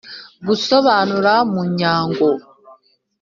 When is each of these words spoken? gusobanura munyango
gusobanura 0.47 1.33
munyango 1.53 2.27